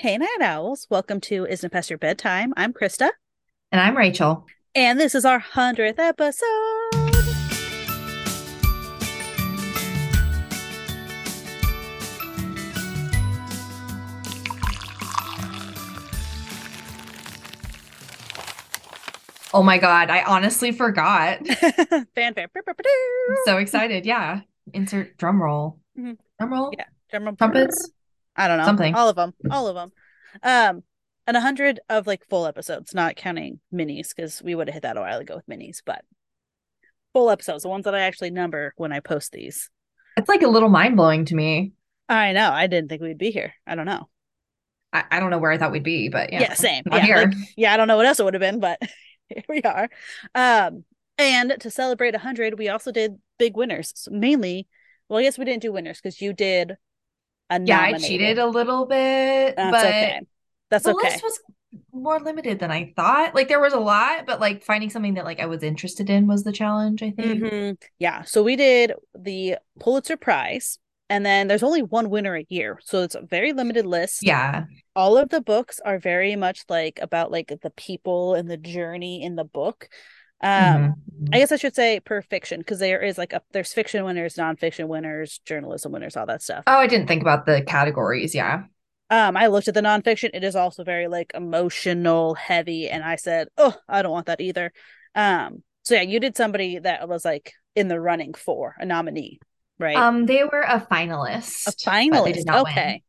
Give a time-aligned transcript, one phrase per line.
[0.00, 0.86] Hey, Night Owls.
[0.88, 2.54] Welcome to Isn't It Past Your Bedtime?
[2.56, 3.10] I'm Krista.
[3.72, 4.46] And I'm Rachel.
[4.72, 6.44] And this is our 100th episode.
[19.52, 20.10] Oh my God.
[20.10, 21.44] I honestly forgot.
[22.14, 22.46] Fanfare.
[22.54, 24.06] I'm so excited.
[24.06, 24.42] Yeah.
[24.72, 25.80] Insert drum roll.
[25.98, 26.18] Mhm.
[26.38, 26.70] Drum roll.
[26.78, 26.84] Yeah.
[27.10, 27.34] Drum roll.
[27.34, 27.90] Trumpets.
[28.38, 28.64] I don't know.
[28.64, 28.94] Something.
[28.94, 29.34] All of them.
[29.50, 29.92] All of them.
[30.42, 30.82] Um,
[31.26, 34.82] and a hundred of like full episodes, not counting minis, because we would have hit
[34.84, 36.02] that a while ago with minis, but
[37.12, 39.68] full episodes, the ones that I actually number when I post these.
[40.16, 41.72] It's like a little mind blowing to me.
[42.08, 42.50] I know.
[42.50, 43.52] I didn't think we'd be here.
[43.66, 44.08] I don't know.
[44.92, 46.40] I, I don't know where I thought we'd be, but yeah.
[46.40, 46.84] Yeah, same.
[46.90, 47.16] Yeah, here.
[47.16, 48.80] like, yeah, I don't know what else it would have been, but
[49.28, 49.88] here we are.
[50.34, 50.84] Um,
[51.18, 53.92] and to celebrate 100, we also did big winners.
[53.96, 54.66] So mainly,
[55.08, 56.76] well, I guess we didn't do winners because you did
[57.64, 60.20] yeah, I cheated a little bit, That's but okay.
[60.70, 61.10] That's the okay.
[61.10, 61.40] list was
[61.92, 63.34] more limited than I thought.
[63.34, 66.26] Like there was a lot, but like finding something that like I was interested in
[66.26, 67.42] was the challenge, I think.
[67.42, 67.76] Mhm.
[67.98, 68.22] Yeah.
[68.22, 70.78] So we did the Pulitzer Prize,
[71.10, 72.78] and then there's only one winner a year.
[72.82, 74.22] So it's a very limited list.
[74.22, 74.64] Yeah.
[74.94, 79.22] All of the books are very much like about like the people and the journey
[79.22, 79.88] in the book.
[80.40, 81.34] Um, Mhm.
[81.34, 84.36] I guess I should say per fiction because there is like a there's fiction winners,
[84.36, 86.62] nonfiction winners, journalism winners, all that stuff.
[86.66, 88.34] Oh, I didn't think about the categories.
[88.34, 88.64] Yeah.
[89.10, 90.30] Um, I looked at the nonfiction.
[90.34, 94.40] It is also very like emotional, heavy, and I said, "Oh, I don't want that
[94.40, 94.72] either."
[95.14, 99.40] Um, so yeah, you did somebody that was like in the running for a nominee,
[99.78, 99.96] right?
[99.96, 101.66] Um, they were a finalist.
[101.66, 102.34] a finalist.
[102.34, 102.72] did not win.
[102.72, 103.02] Okay.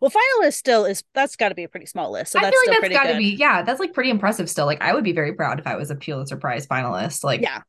[0.00, 2.56] Well, finalist still is that's got to be a pretty small list, so I that's
[2.60, 4.66] feel like that's got to be, yeah, that's like pretty impressive still.
[4.66, 7.24] Like, I would be very proud if I was a Pulitzer Prize finalist.
[7.24, 7.60] Like, Yeah,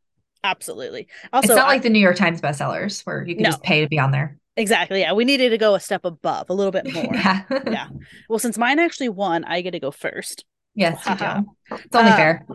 [0.43, 1.07] absolutely.
[1.33, 3.49] Also, it's not I- like the New York Times bestsellers where you can No.
[3.49, 4.37] just pay to be on there.
[4.55, 5.01] exactly.
[5.01, 7.09] Yeah, we needed to go a step above, a little bit more.
[7.13, 7.41] yeah.
[7.67, 7.87] Yeah.
[8.29, 10.45] Well, since mine actually won, I get to go first.
[10.75, 11.25] yes, you do.
[11.83, 12.45] It's only Uh, fair.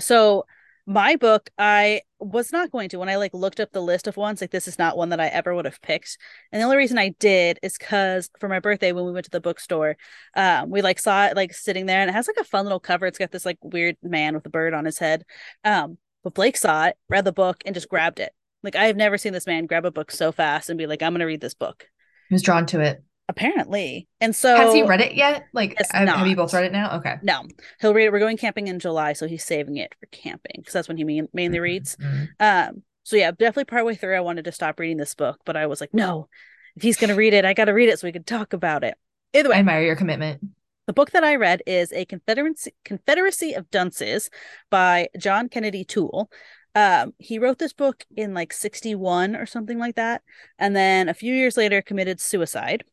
[0.00, 0.46] So
[0.86, 4.16] my book, I was not going to when I like looked up the list of
[4.16, 6.18] ones, like this is not one that I ever would have picked.
[6.52, 9.30] And the only reason I did is because for my birthday when we went to
[9.30, 9.96] the bookstore,
[10.36, 12.80] um, we like saw it like sitting there and it has like a fun little
[12.80, 13.06] cover.
[13.06, 15.24] It's got this like weird man with a bird on his head.
[15.64, 18.32] Um, but Blake saw it, read the book, and just grabbed it.
[18.62, 21.02] Like I have never seen this man grab a book so fast and be like,
[21.02, 21.86] I'm gonna read this book.
[22.28, 23.02] He was drawn to it.
[23.28, 24.06] Apparently.
[24.20, 25.46] And so Has he read it yet?
[25.54, 26.98] Like, have, have you both read it now?
[26.98, 27.16] Okay.
[27.22, 27.42] No,
[27.80, 28.12] he'll read it.
[28.12, 31.04] We're going camping in July, so he's saving it for camping because that's when he
[31.04, 31.96] main- mainly reads.
[31.96, 32.28] Mhm.
[32.38, 35.66] Um, so yeah, definitely partway through, I wanted to stop reading this book, but I
[35.66, 36.28] was like, no,
[36.76, 38.96] if he's gonna read it, I gotta read it so we can talk about it.
[39.32, 39.56] Either way.
[39.56, 40.42] I admire your commitment.
[40.86, 44.28] the book that I read is a Confederacy Confederacy of Dunces
[44.70, 46.30] by John Kennedy Toole.
[46.74, 50.22] Um, he wrote this book in like 61 or something like that,
[50.58, 52.84] and then a few years later committed suicide.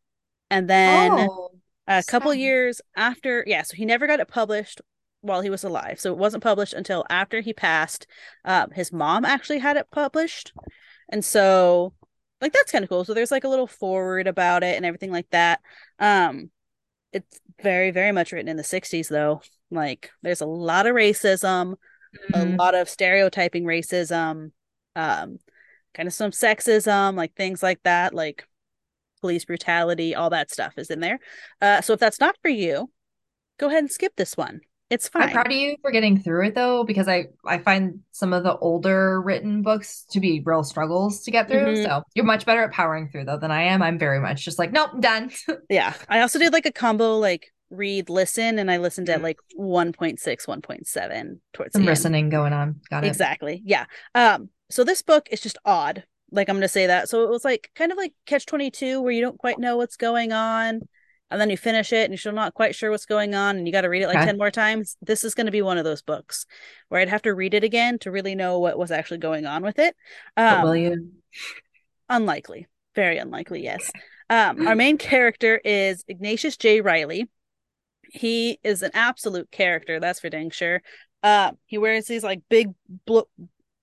[0.52, 1.50] And then oh,
[1.88, 2.36] a couple sad.
[2.36, 4.82] years after yeah so he never got it published
[5.22, 6.00] while he was alive.
[6.00, 8.08] So it wasn't published until after he passed
[8.46, 10.54] um his mom actually had it published.
[11.10, 11.94] And so
[12.42, 13.06] like that's kind of cool.
[13.06, 15.62] So there's like a little foreword about it and everything like that.
[16.00, 16.52] Um
[17.14, 19.42] it's very very much written in the 60s though.
[19.72, 21.76] Like there's a lot of racism
[22.34, 22.58] a Mhm.
[22.60, 24.52] lot of stereotyping racism
[24.96, 25.40] um
[25.94, 28.14] kind of some sexism like things like that.
[28.14, 28.48] Like
[29.22, 31.20] police brutality all that stuff is in there
[31.62, 32.90] uh so if that's not for you
[33.60, 34.60] go ahead and skip this one
[34.90, 38.00] it's fine I'm proud of you for getting through it though, because I I find
[38.12, 41.76] some of the older written books to be real struggles to get through.
[41.78, 41.84] Mhm.
[41.86, 43.82] So you're much better at powering through though than I am.
[43.82, 45.32] I'm very much just like, nope, done.
[45.70, 49.24] yeah i also did like a combo like read listen and i listened at Mm.
[49.24, 51.86] like 1.6 1.7 towards Some the end.
[51.86, 52.82] listening going on.
[52.90, 53.08] Got it.
[53.08, 57.10] exactly yeah um so this book is just odd like i'm gonna say that.
[57.10, 59.98] So it was like kind of like catch 22 where you don't quite know what's
[59.98, 60.82] going on
[61.30, 63.66] and then you finish it and you're still not quite sure what's going on and
[63.66, 64.26] you got to read it like Okay.
[64.26, 64.98] 10 more times.
[65.02, 66.46] This is going to be one of those books
[66.90, 69.64] where i'd have to read it again to really know what was actually going on
[69.64, 69.96] with it.
[70.38, 71.12] Um will you?
[72.10, 72.68] unlikely.
[72.96, 73.92] Very unlikely yes.
[74.30, 76.82] Um our main character is ignatius j.
[76.82, 77.30] Reilly
[78.14, 80.82] he is an absolute character that's for dang sure.
[81.24, 82.70] Uh he wears these like big
[83.06, 83.30] blo-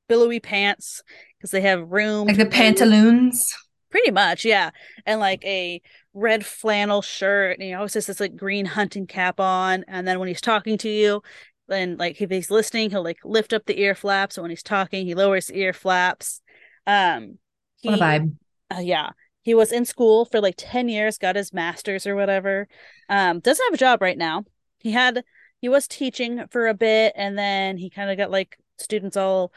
[0.08, 1.02] billowy pants
[1.38, 3.46] because they have room Like the pantaloons.
[3.90, 4.70] pretty much yeah.
[5.06, 5.80] And like a
[6.14, 9.84] red flannel shirt and he always has this like green hunting cap on.
[9.88, 11.22] And then when he's talking to you
[11.68, 14.36] then like if he's listening he'll like lift up the ear flaps.
[14.36, 16.42] And when he's talking he lowers the ear flaps.
[16.86, 17.38] Um
[17.82, 18.36] What a vibe.
[18.74, 19.10] uh, yeah.
[19.42, 22.68] He was in school for like 10 years got his master's or whatever.
[23.08, 24.44] Um doesn't have a job right now.
[24.78, 25.24] He had
[25.60, 29.52] he was teaching for a bit and then he kind of got like students all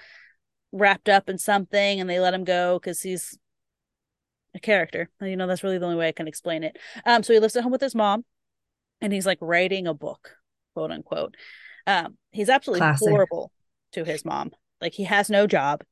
[0.71, 3.37] wrapped up in something and they let him go because he's
[4.53, 7.31] a character you know that's really the only way i can explain it um so
[7.31, 8.25] he lives at home with his mom
[9.01, 10.37] and he's like writing a book,
[10.73, 11.35] quote unquote.
[11.87, 12.99] Um, he's absolutely Classic.
[12.99, 13.51] horrible
[13.93, 14.51] to his mom.
[14.79, 15.83] Like he has no job,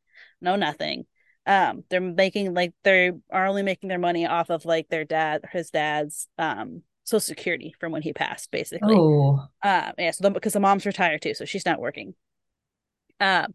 [0.41, 1.05] no nothing.
[1.45, 5.43] Um, they're making like they are only making their money off of like their dad,
[5.51, 9.05] his dad's um social security from when he passed, basically.
[9.05, 12.15] Oh, Um, yeah, so the, because the mom's retired too, so she's not working.
[13.19, 13.53] Um,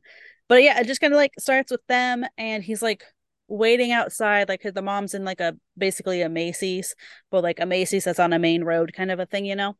[0.48, 3.04] but yeah, it just kind of like starts with them, and he's like
[3.48, 6.94] waiting outside, Like the mom's in like a basically a Macy's,
[7.30, 9.76] but like a Macy's that's on a main road kind of a thing, you know.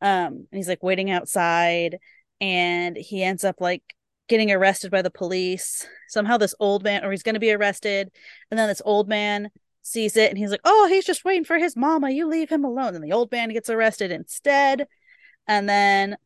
[0.00, 1.98] Um, and he's like waiting outside,
[2.40, 3.82] and he ends up like
[4.28, 5.86] getting arrested by the police.
[6.08, 8.10] Somehow, this old man, or he's going to be arrested,
[8.50, 9.50] and then this old man
[9.82, 12.10] sees it, and he's like, "Oh, he's just waiting for his mama.
[12.10, 14.86] You leave him alone." And the old man gets arrested instead,
[15.48, 16.16] and then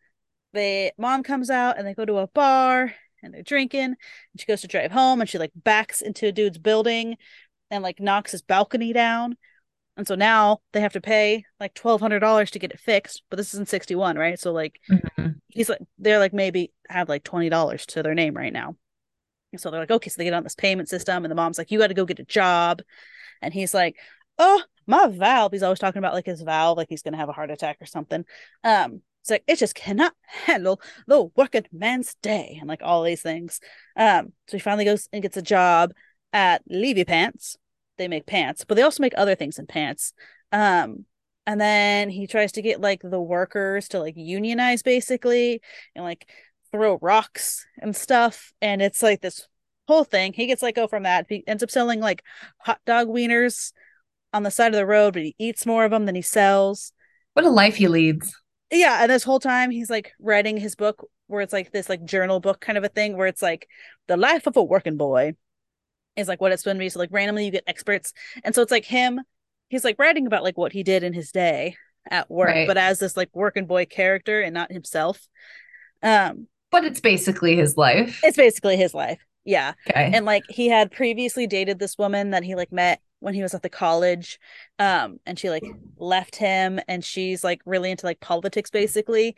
[0.54, 2.94] the mom comes out, and they go to a bar,
[3.26, 3.84] and they're drinking.
[3.84, 3.96] And
[4.38, 7.16] she goes to drive home, and she like backs into a dude's building,
[7.70, 9.36] and like knocks his balcony down.
[9.98, 13.22] And so now they have to pay like twelve hundred dollars to get it fixed.
[13.28, 14.38] But this is in sixty one, right?
[14.38, 15.40] So like Mhm.
[15.48, 18.76] he's like they're like maybe have like twenty dollars to their name right now.
[19.52, 21.58] And so they're like, okay, so they get on this payment system, and the mom's
[21.58, 22.82] like, you got to go get a job,
[23.40, 23.96] and he's like,
[24.38, 25.52] oh, my valve.
[25.52, 27.86] He's always talking about like his valve, like he's gonna have a heart attack or
[27.86, 28.24] something.
[28.64, 30.12] Um, it's like it just cannot
[30.46, 33.60] handle the working man's day, and like all these things.
[33.96, 35.92] Um, so he finally goes and gets a job
[36.32, 37.56] at Levy Pants.
[37.98, 40.12] They make pants, but they also make other things in pants.
[40.52, 41.06] Um,
[41.46, 45.60] and then he tries to get like the workers to like unionize basically
[45.94, 46.28] and like
[46.70, 48.52] throw rocks and stuff.
[48.60, 49.48] And it's like this
[49.88, 50.34] whole thing.
[50.34, 51.26] He gets let go from that.
[51.28, 52.22] He ends up selling like
[52.58, 53.72] hot dog wieners
[54.32, 56.92] on the side of the road, but he eats more of them than he sells.
[57.32, 58.34] what a life he leads.
[58.70, 62.04] Yeah, and this whole time he's like writing his book where it's like this like
[62.04, 63.68] journal book kind of a thing where it's like
[64.08, 65.34] the life of a working boy
[66.16, 66.88] is like what it's going to be.
[66.88, 68.12] So like randomly you get experts.
[68.44, 69.20] And so it's like him,
[69.68, 71.76] he's like writing about like what he did in his day
[72.10, 72.66] at work, Right.
[72.68, 75.26] but as this like working boy character and not himself.
[76.02, 78.20] Um, But it's basically his life.
[78.22, 79.18] it's basically his life.
[79.44, 79.74] Yeah.
[79.90, 80.10] Okay.
[80.12, 83.54] and like he had previously dated this woman that he like met when he was
[83.54, 84.38] at the college
[84.78, 85.64] um and she like
[85.96, 89.34] left him and she's like really into like politics basically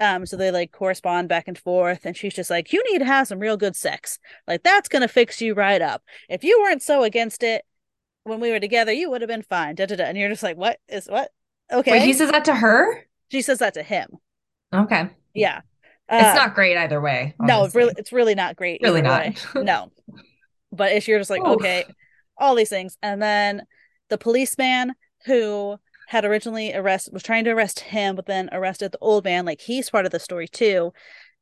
[0.00, 3.04] um so they like correspond back and forth and she's just like you need to
[3.04, 6.82] have some real good sex like that's gonna fix you right up if you weren't
[6.82, 7.64] so against it
[8.24, 10.04] when we were together you would have been fine da, da, da.
[10.04, 11.30] and you're just like what is what
[11.72, 13.06] okay Wait, he says that to her?
[13.30, 14.08] she says that to him
[14.74, 15.08] Okay.
[15.34, 15.60] yeah
[16.10, 17.34] It's Uh, not great either way.
[17.40, 17.80] no, honestly.
[17.80, 18.80] really, it's really not great.
[18.82, 19.20] Really not.
[19.54, 19.62] way.
[19.64, 19.90] no,
[20.72, 21.56] but if you're just like, Oof.
[21.56, 21.84] okay,
[22.42, 23.62] all these things, and then
[24.10, 24.92] the policeman
[25.26, 25.76] who
[26.08, 29.46] had originally arrest was trying to arrest him, but then arrested the old man.
[29.46, 30.92] Like he's part of the story too,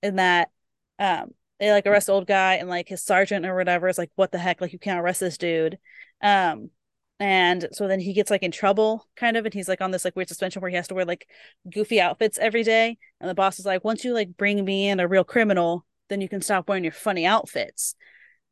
[0.02, 0.50] in that
[0.98, 4.10] um they like arrest the old guy and like his sergeant or whatever is like,
[4.16, 5.78] what the heck, like you can't arrest this dude.
[6.22, 6.70] Um,
[7.18, 10.06] and so then he gets like in trouble kind of, and he's like on this
[10.06, 11.28] like weird suspension where he has to wear like
[11.70, 12.96] goofy outfits every day.
[13.20, 16.22] And the boss is like, once you like bring me in a real criminal, then
[16.22, 17.94] you can stop wearing your funny outfits.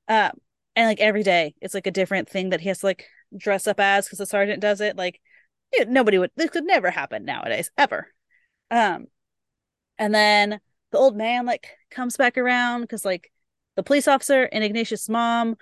[0.06, 0.33] Um,
[0.79, 3.05] and like every day, it's like a different thing that he has to like
[3.37, 4.97] dress up as because the sergeant does it.
[4.97, 5.21] Like
[5.89, 6.31] nobody would.
[6.37, 8.07] This could never happen nowadays, ever.
[8.71, 9.07] Um,
[9.99, 10.61] and then
[10.93, 13.33] the old man like comes back around because like
[13.75, 15.57] the police officer and Ignatius' mom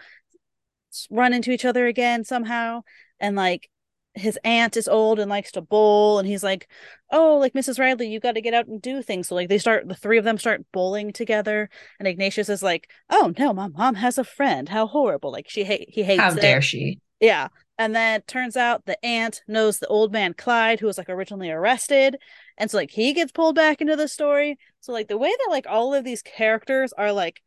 [1.11, 2.83] run into each other again somehow,
[3.19, 3.71] and like
[4.17, 6.69] his aunt is old and likes to bowl and he's like
[7.13, 9.29] oh like mrs reilly you got to get out and do things.
[9.29, 12.90] So like they start the three of them start bowling together and ignatius is like
[13.11, 14.69] oh no my mom has a friend.
[14.69, 15.31] How horrible.
[15.33, 16.40] Like she hate he hates How it.
[16.40, 17.00] dare she?
[17.21, 17.49] yeah.
[17.79, 21.50] And then turns out the aunt knows the old man clyde who was like originally
[21.50, 22.17] arrested
[22.57, 24.59] and so like he gets pulled back into the story.
[24.81, 27.43] So like the way that like all of these characters are like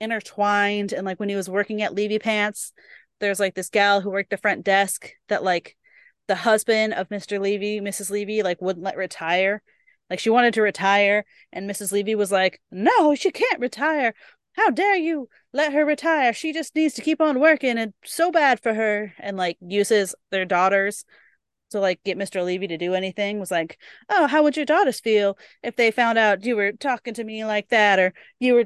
[0.00, 2.72] intertwined and like when he was working at levy pants
[3.20, 5.76] there's like this gal who worked the front desk that like
[6.26, 7.40] the husband of Mr.
[7.40, 8.10] Levy, Mrs.
[8.10, 9.62] Levy, like wouldn't let retire.
[10.10, 11.92] Like she wanted to retire, and Mrs.
[11.92, 14.14] Levy was like, "No, she can't retire.
[14.52, 16.32] How dare you let her retire?
[16.32, 20.14] She just needs to keep on working, and so bad for her." And like uses
[20.30, 21.04] their daughters
[21.70, 22.44] to like get Mr.
[22.44, 23.40] Levy to do anything.
[23.40, 23.78] Was like,
[24.08, 27.44] "Oh, how would your daughters feel if they found out you were talking to me
[27.44, 28.64] like that, or you were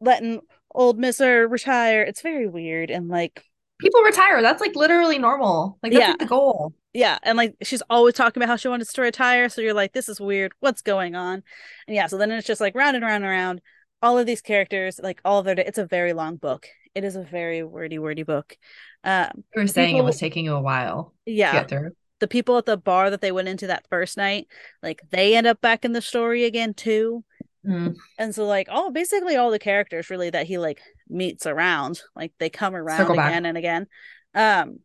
[0.00, 0.40] letting
[0.74, 3.42] old Mister retire?" It's very weird and like
[3.78, 4.40] People retire.
[4.42, 5.78] That's like literally normal.
[5.82, 6.08] Like that's Yeah.
[6.10, 6.74] like the goal.
[6.94, 9.92] yeah and like she's always talking about how she wanted to retire so you're like
[9.92, 11.42] this is weird what's going on
[11.86, 13.60] and yeah so then it's just like round and round and round
[14.00, 17.14] all of these characters like all of their it's a very long book it is
[17.14, 18.56] a very wordy wordy book
[19.04, 21.90] um You were saying it was taking you a while to yeah get through.
[22.20, 24.46] the people at the bar that they went into that first night
[24.82, 27.24] like they end up back in the story again too
[27.66, 27.96] Mm.
[28.18, 32.32] and so like all basically all the characters really that he like meets around like
[32.38, 33.30] they come around Circle back.
[33.30, 33.86] again and again
[34.34, 34.78] um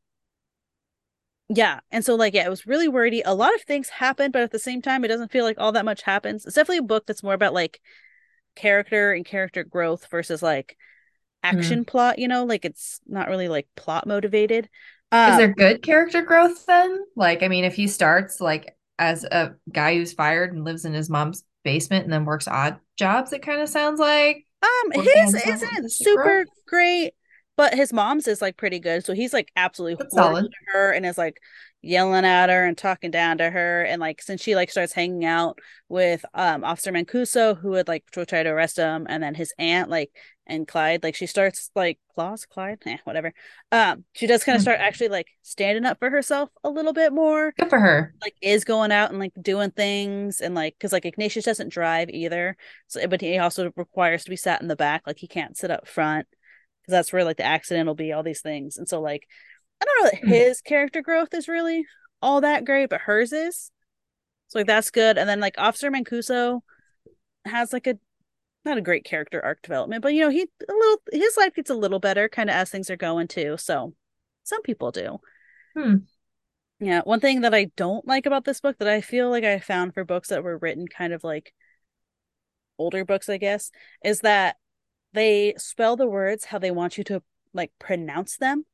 [1.47, 4.41] yeah and so like yeah it was really wordy a lot of things happen but
[4.41, 6.83] at the same time it doesn't feel like all that much happens it's definitely a
[6.83, 7.79] book that's more about like
[8.55, 10.75] character and character growth versus like
[11.43, 11.87] action mm.
[11.87, 14.69] plot you know like it's not really like plot motivated
[15.11, 19.23] um, is there good character growth then like i mean if he starts like as
[19.23, 23.33] a guy who's fired and lives in his mom's basement and then works odd jobs
[23.33, 27.13] it kind of sounds like um his isn't super great
[27.57, 29.05] but his mom's is like pretty good.
[29.05, 31.39] So he's like absolutely horrible to her and is like
[31.81, 33.83] yelling at her and talking down to her.
[33.83, 35.59] And like since she like starts hanging out
[35.89, 39.89] with um Officer Mancuso, who would like try to arrest him, and then his aunt,
[39.89, 40.11] like
[40.47, 43.33] and Clyde, like she starts like Claus, Clyde, eh, whatever.
[43.71, 47.13] Um, she does kind of start actually like standing up for herself a little bit
[47.13, 47.53] more.
[47.57, 48.13] Good for her.
[48.21, 52.09] Like is going out and like doing things and like because like Ignatius doesn't drive
[52.09, 52.57] either.
[52.87, 55.71] So but he also requires to be sat in the back, like he can't sit
[55.71, 56.27] up front
[56.81, 59.27] because that's where like the accident will be all these things and so like
[59.81, 60.29] i don't know that hmm.
[60.29, 61.85] his character growth is really
[62.21, 63.71] all that great but hers is
[64.47, 66.61] so like that's good and then like officer mancuso
[67.45, 67.97] has like a
[68.63, 71.69] not a great character arc development but you know he a little his life gets
[71.69, 73.93] a little better kind of as things are going too so
[74.43, 75.17] some people do
[75.75, 75.95] hmm.
[76.79, 79.59] yeah one thing that i don't like about this book that i feel like i
[79.59, 81.53] found for books that were written kind of like
[82.77, 83.71] older books i guess
[84.03, 84.57] is that
[85.13, 87.21] they spell the words how they want you to
[87.53, 88.65] like pronounce them.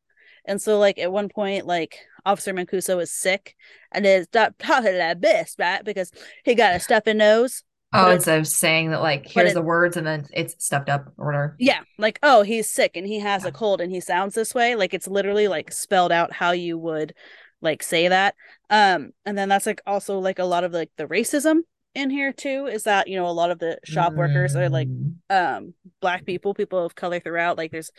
[0.48, 3.56] And so, like at one point, like Officer Mancuso is sick
[3.92, 5.84] and is not talking like this, right?
[5.84, 6.12] Because
[6.44, 7.64] he got a stuffy nose.
[7.94, 11.14] Oh, instead of saying that, like here's it, the words and then it's stuffed up
[11.18, 11.56] or whatever.
[11.58, 13.50] Yeah, like oh, he's sick and he has yeah.
[13.50, 14.76] a cold and he sounds this way.
[14.76, 17.14] Like it's literally like spelled out how you would
[17.62, 18.36] like say that.
[18.70, 21.62] Um, and then that's like also like a lot of like the racism
[21.96, 24.88] in here too is that you know a lot of the shop workers are like
[24.88, 25.14] mm.
[25.32, 27.90] um black people people of color throughout like there's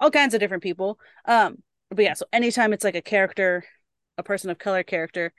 [0.00, 1.56] all kinds of different people um
[1.94, 3.64] but yeah so anytime it's like a character
[4.18, 5.32] a person of color character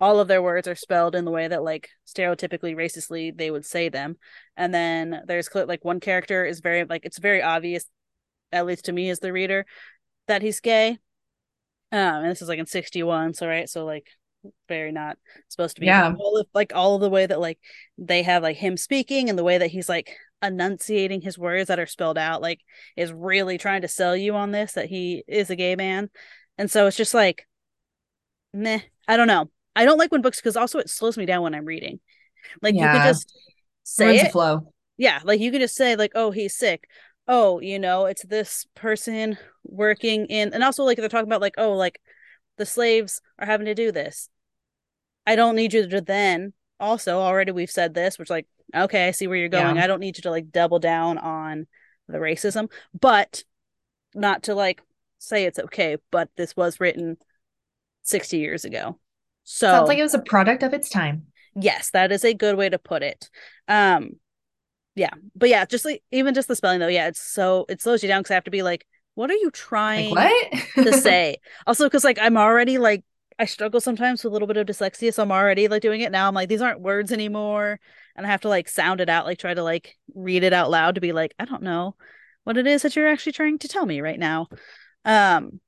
[0.00, 3.66] all of their words are spelled in the way that like stereotypically racistly they would
[3.66, 4.16] say them.
[4.56, 7.84] And then there's like one character is very like it's very obvious
[8.52, 9.66] at least to me as the reader
[10.28, 10.98] that he's gay.
[11.90, 14.06] Um and this is like in 61 so right so like
[14.68, 16.14] very not supposed to be yeah.
[16.16, 17.58] all of, like all of the way that like
[17.98, 21.80] they have like him speaking and the way that he's like enunciating his words that
[21.80, 22.60] are spelled out like
[22.96, 26.10] is really trying to sell you on this that he is a gay man.
[26.56, 27.46] And so it's just like
[28.52, 29.50] meh i don't know.
[29.76, 32.00] I don't like when books because also it slows me down when i'm reading.
[32.62, 32.92] Like yeah.
[32.92, 33.38] you could just
[33.84, 34.32] say it.
[34.32, 34.72] flow.
[34.96, 36.88] Yeah like you could just say like oh he's sick.
[37.26, 41.54] Oh you know it's this person working in and also like they're talking about like
[41.58, 42.00] oh like
[42.58, 44.28] the slaves are having to do this.
[45.26, 49.10] I don't need you to then also already we've said this, which like, okay, I
[49.12, 49.76] see where you're going.
[49.76, 49.84] Yeah.
[49.84, 51.66] I don't need you to like double down on
[52.08, 53.44] the racism, but
[54.14, 54.82] not to like
[55.18, 57.16] say it's okay, but this was written
[58.02, 58.98] 60 years ago.
[59.44, 61.26] So sounds like it was a product of its time.
[61.54, 63.28] Yes, that is a good way to put it.
[63.66, 64.12] Um
[64.94, 68.02] yeah, but yeah, just like even just the spelling though, yeah, it's so it slows
[68.02, 71.38] you down because I have to be like, what are you trying like, to say?
[71.66, 73.04] Also, because like I'm already like
[73.38, 76.10] I struggle sometimes with a little bit of dyslexia, so I'm already like doing it
[76.10, 76.26] now.
[76.26, 77.78] I'm like, these aren't words anymore.
[78.18, 80.70] And I have to like sound it out, like try to like read it out
[80.70, 81.94] loud to be like, I don't know
[82.42, 84.48] what it is that you're actually trying to tell me right now.
[85.04, 85.60] Um,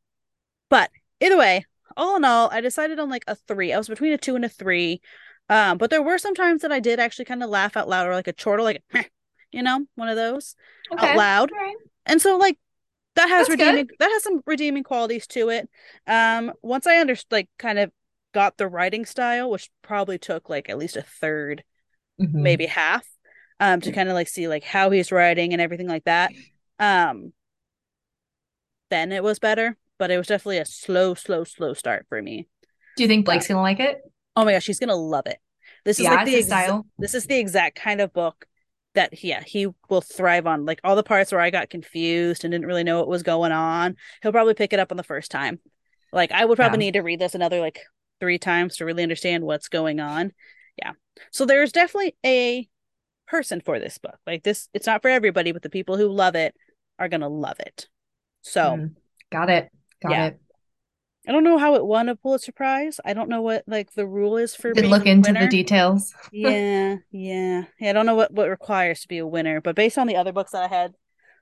[0.68, 0.90] but
[1.20, 1.64] either way,
[1.96, 3.72] all in all, I decided on like a three.
[3.72, 5.00] I was between a two and a three.
[5.48, 8.08] Um, but there were some times that I did actually kind of laugh out loud
[8.08, 8.82] or like a chortle, like
[9.52, 10.56] you know, one of those
[10.92, 11.10] okay.
[11.10, 11.50] out loud.
[11.52, 11.76] Right.
[12.06, 12.58] And so like
[13.14, 13.96] that has That's redeeming good.
[14.00, 15.68] that has some redeeming qualities to it.
[16.08, 17.92] Um, once I understood, like, kind of
[18.32, 21.60] got the writing style, which probably took like at least a 3rd
[22.20, 22.42] mm-hmm.
[22.42, 23.06] maybe half,
[23.58, 26.32] um, to kind of like see like how he's writing and everything like that.
[26.78, 27.32] Um,
[28.90, 32.48] then it was better, but it was definitely a slow, slow, slow start for me.
[32.96, 34.00] Do you think Blake's gonna like it?
[34.36, 35.38] Oh my gosh, she's gonna love it.
[35.84, 36.86] This is yeah, like the style.
[36.98, 38.46] This is the exact kind of book
[38.94, 42.52] that yeah he will thrive on like all the parts where i got confused and
[42.52, 45.30] didn't really know what was going on he'll probably pick it up on the first
[45.30, 45.60] time
[46.12, 46.86] like i would probably yeah.
[46.86, 47.80] need to read this another like
[48.18, 50.32] three times to really understand what's going on
[50.76, 50.92] yeah
[51.30, 52.68] so there's definitely a
[53.26, 56.34] person for this book like this it's not for everybody but the people who love
[56.34, 56.54] it
[56.98, 57.88] are gonna love it
[58.42, 58.94] so mm,
[59.30, 59.70] got it
[60.02, 60.26] got yeah.
[60.26, 60.40] it
[61.28, 62.98] I don't know how it won a Pulitzer Prize.
[63.04, 64.72] I don't know what like the rule is for.
[64.72, 66.14] Did look into the details.
[66.32, 67.90] yeah, yeah, yeah.
[67.90, 70.32] I don't know what what requires to be a winner, but based on the other
[70.32, 70.94] books that I had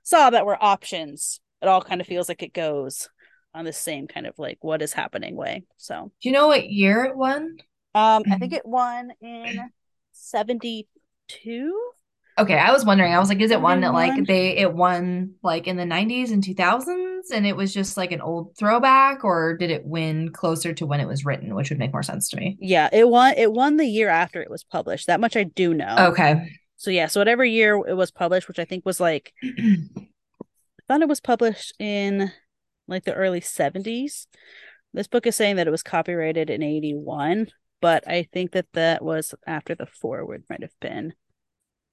[0.03, 3.09] saw that were options, it all kind of feels like it goes
[3.53, 5.63] on the same kind of like what is happening way.
[5.77, 7.57] So, do you know what year it won?
[7.99, 9.69] Um, I think it won in
[10.11, 10.87] seventy
[11.27, 11.91] two.
[12.39, 13.13] Okay, I was wondering.
[13.13, 16.31] I was like, is it one that like they it won like in the 90s
[16.31, 20.73] and 2000s and it was just like an old throwback or did it win closer
[20.75, 22.57] to when it was written, which would make more sense to me.
[22.61, 25.07] Yeah, it won it won the year after it was published.
[25.07, 25.95] That much I do know.
[26.11, 26.49] Okay.
[26.77, 30.05] So yeah, so whatever year it was published, which I think was like I
[30.87, 32.31] thought it was published in
[32.87, 34.27] like the early 70s.
[34.93, 37.49] This book is saying that it was copyrighted in 81,
[37.81, 41.13] but I think that that was after the foreword might have been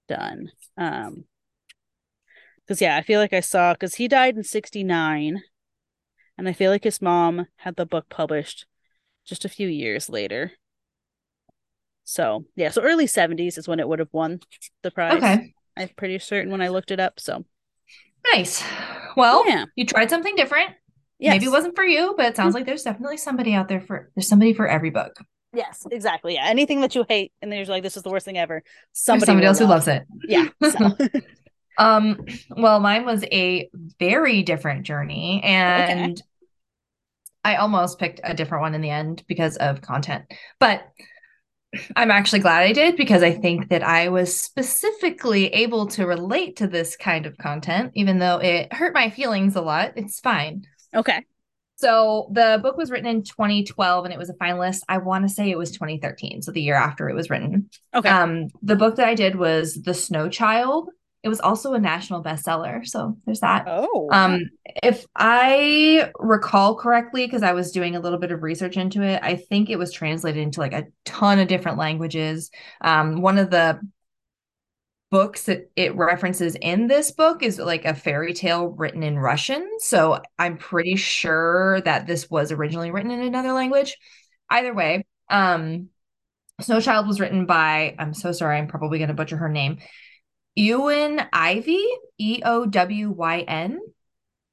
[0.07, 0.51] done.
[0.77, 1.25] Um
[2.65, 5.41] because yeah, I feel like I saw because he died in 69
[6.37, 8.65] and I feel like his mom had the book published
[9.25, 10.51] just a few years later.
[12.03, 14.39] So yeah, so early 70s is when it would have won
[14.83, 15.17] the prize.
[15.17, 15.53] Okay.
[15.77, 17.19] I'm pretty certain when I looked it up.
[17.19, 17.45] So
[18.33, 18.63] Nice.
[19.15, 19.65] Well, Yeah.
[19.75, 20.71] you tried something different.
[21.19, 21.33] yes.
[21.33, 24.11] Maybe it wasn't for you, but it sounds like there's definitely somebody out there for
[24.15, 25.17] there's somebody for every book.
[25.53, 26.35] Yes, exactly.
[26.35, 26.45] Yeah.
[26.45, 28.63] Anything that you hate and then you're like, this is the worst thing ever.
[28.93, 30.03] Somebody, somebody else who loves it.
[30.27, 30.47] Yeah.
[30.61, 30.95] So
[31.77, 36.19] Um, well, mine was a very different journey, and
[37.43, 40.25] I almost picked a different one in the end because of content.
[40.59, 40.87] But
[41.95, 46.57] I'm actually glad I did because I think that I was specifically able to relate
[46.57, 49.93] to this kind of content, even though it hurt my feelings a lot.
[49.95, 50.65] It's fine.
[50.95, 51.23] okay.
[51.77, 54.81] So the book was written in 2012 and it was a finalist.
[54.89, 57.69] I want to say it was 2013, so the year after it was written.
[57.93, 58.09] Okay.
[58.09, 60.89] Um, the book that I did was The Snow Child.
[61.21, 63.65] It was also a national bestseller, so there's that.
[63.67, 64.07] oh.
[64.11, 64.49] Um,
[64.81, 69.19] if I recall correctly, because I was doing a little bit of research into it,
[69.21, 72.49] I think it was translated into like a ton of different languages.
[72.81, 73.79] Um, one of the
[75.09, 79.67] books that it references in this book is like a fairy tale written in Russian.
[79.79, 83.97] So I'm pretty sure that this was originally written in another language.
[84.49, 85.89] Either way, um,
[86.59, 89.77] Snow Child was written by, I'm so sorry, I'm probably going to butcher her name.
[90.55, 91.85] Ewan Ivey,
[92.17, 93.79] E O W Y N.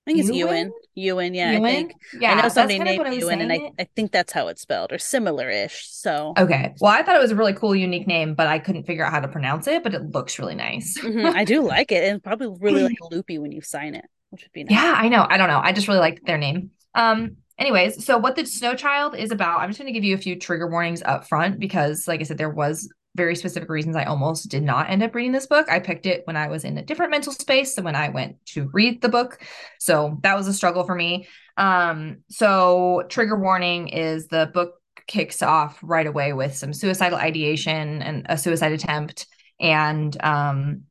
[0.07, 0.73] I think it's Ewan?
[0.95, 1.33] Ewan.
[1.35, 1.65] Yeah, Ewan?
[1.65, 1.93] I think.
[2.21, 3.73] Yeah, I know somebody named Ewan, and I, it.
[3.79, 5.89] I think that's how it's spelled, or similar-ish.
[5.91, 6.75] So Okay.
[6.81, 9.13] Well, I thought it was a really cool, unique name, but I couldn't figure out
[9.13, 10.99] how to pronounce it, but it looks really nice.
[11.05, 14.43] Mhm, I do like it, and probably really like loopy when you sign it, which
[14.43, 14.73] would be nice.
[14.73, 15.27] Yeah, I know.
[15.29, 15.61] I don't know.
[15.63, 16.71] I just really liked their name.
[16.95, 20.15] Um, anyways, so what the Snow Child is about, I'm just going to give you
[20.15, 23.97] a few trigger warnings up front because, like I said, there was very specific reasons
[23.97, 25.69] I almost did not end up reading this book.
[25.71, 28.45] I picked it when I was in a different mental space than when I went
[28.47, 29.41] to read the book.
[29.79, 31.29] So that was a struggle for me.
[31.57, 34.75] Um, so trigger warning is the book
[35.07, 39.27] kicks off right away with some suicidal ideation and a suicide attempt
[39.61, 40.85] and um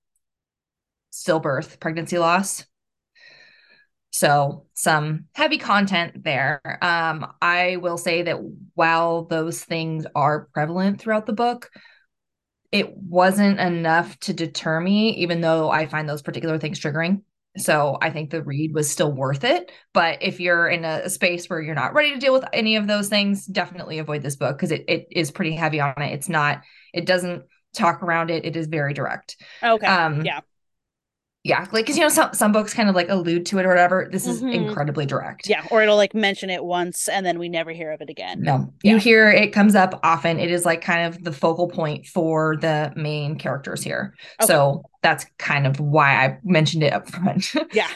[1.13, 2.65] stillbirth, pregnancy loss.
[4.11, 6.61] So some heavy content there.
[6.81, 8.37] Um, I will say that
[8.75, 11.69] while those things are prevalent throughout the book,
[12.73, 17.21] it wasn't enough to deter me, even though I find those particular things triggering.
[17.55, 19.71] So I think the read was still worth it.
[19.93, 22.87] But if you're in a space where you're not ready to deal with any of
[22.87, 26.13] those things, definitely avoid this book because it, it is pretty heavy on it.
[26.13, 26.63] It's not,
[26.95, 27.43] it doesn't
[27.75, 28.43] talk around it.
[28.43, 29.37] It is very direct.
[29.61, 29.85] Okay.
[29.85, 30.39] Um, yeah.
[31.43, 31.67] Yeah.
[31.73, 34.07] Like, cause you know, some, some books kind of like allude to it or whatever.
[34.09, 34.53] This is Mhm.
[34.53, 35.49] incredibly direct.
[35.49, 35.65] Yeah.
[35.71, 38.41] Or it'll like mention it once and then we never hear of it again.
[38.41, 38.93] No, Yeah.
[38.93, 40.39] you hear it comes up often.
[40.39, 44.13] It is like kind of the focal point for the main characters here.
[44.41, 44.47] Okay.
[44.47, 47.53] So that's kind of why I mentioned it up front.
[47.73, 47.89] Yeah.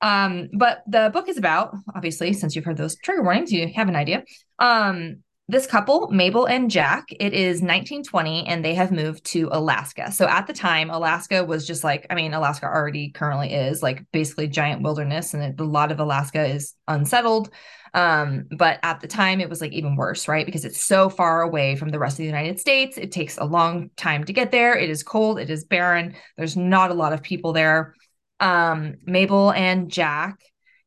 [0.00, 3.88] um, but the book is about, obviously, since you've heard those trigger warnings, you have
[3.88, 4.24] an idea.
[4.58, 10.12] Um, this couple, Mabel and Jack, it is 1920 and they have moved to Alaska.
[10.12, 14.04] So at the time, Alaska was just like, I mean, Alaska already currently is like
[14.12, 17.50] basically giant wilderness and a lot of Alaska is unsettled.
[17.94, 20.44] Um, but at the time it was like even worse, right?
[20.44, 22.98] Because it's so far away from the rest of the United States.
[22.98, 24.76] It takes a long time to get there.
[24.76, 26.14] It is cold, it is barren.
[26.36, 27.94] There's not a lot of people there.
[28.38, 30.40] Um, Mabel and Jack,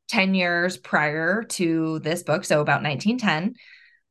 [0.10, 3.56] 10 years prior to this book, so about 1910,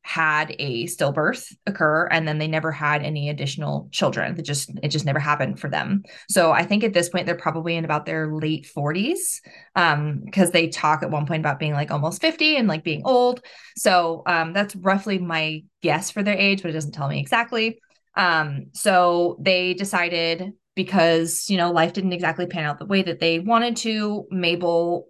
[0.02, 4.38] had a stillbirth occur and then they never had any additional children.
[4.38, 6.02] It just it just never happened for them.
[6.28, 9.40] So i think at this point they're probably in about their late 40s
[9.76, 13.02] um because they talk at one point about being like almost 50 and like being
[13.04, 13.42] old.
[13.76, 17.78] So um that's roughly my guess for their age but it doesn't tell me exactly.
[18.16, 23.20] Um so they decided because you know life didn't exactly pan out the way that
[23.20, 25.08] they wanted to mabel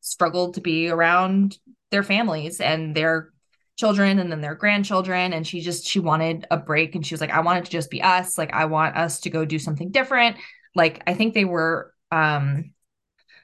[0.00, 1.58] struggled to be around
[1.92, 3.31] their families and their
[3.82, 5.32] children and then their grandchildren.
[5.32, 7.70] And she just she wanted a break and she was like I want it to
[7.72, 8.38] just be us.
[8.38, 10.36] Like I want us to go do something different.
[10.76, 12.72] Like I think they were um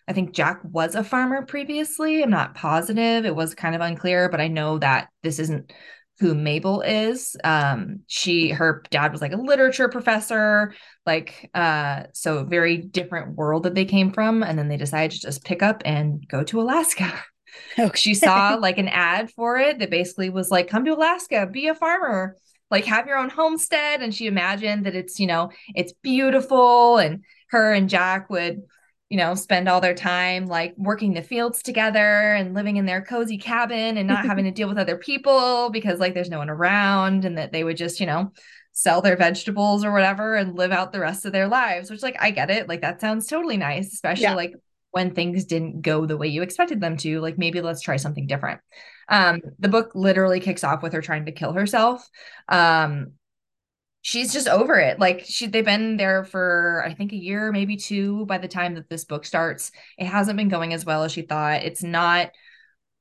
[0.07, 2.23] I think Jack was a farmer previously.
[2.23, 3.27] I'm not positive.
[3.27, 5.73] It was kind of unclear but I know that this isn't
[6.21, 7.37] who Mabel is.
[7.43, 10.75] Um, she her dad was like a literature professor,
[11.05, 15.21] like uh, so very different world that they came from, and then they decided to
[15.21, 17.13] just pick up and go to Alaska.
[17.79, 17.91] Okay.
[17.99, 21.69] She saw like an ad for it that basically was like, "Come to Alaska, be
[21.69, 22.37] a farmer."
[22.71, 27.25] Like have your own homestead, and she imagined that it's you know it's beautiful, and
[27.51, 28.63] her and Jack would
[29.09, 33.03] you know, spend all their time like working the fields together and living in their
[33.03, 36.51] cozy cabin and not having to deal with other people because like there's no one
[36.51, 38.31] around and that they would just, you know,
[38.73, 42.17] sell their vegetables or whatever and live out the rest of their lives, which like
[42.21, 42.69] I get it.
[42.69, 44.35] Like that sounds totally nice, especially yeah.
[44.35, 44.53] like
[44.99, 47.21] when things didn't go the way you expected them to.
[47.21, 48.61] Like maybe let's try something different.
[49.09, 52.05] Um, the book literally kicks off with her trying to kill herself.
[52.49, 53.13] Um,
[54.03, 54.99] she's just over it.
[54.99, 58.75] Like she they've been there for I think a year, maybe two by the time
[58.75, 59.71] that this book starts.
[59.97, 61.63] It hasn't been going as well as she thought.
[61.63, 62.33] It's not